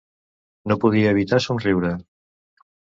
[0.71, 1.95] No podia evitar somriure.